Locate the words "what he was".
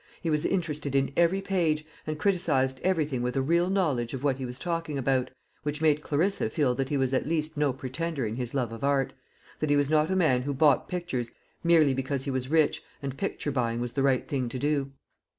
4.23-4.57